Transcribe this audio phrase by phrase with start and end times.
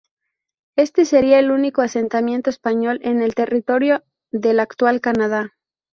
[0.77, 5.53] Este sería el único asentamiento español en el territorio del actual Canadá.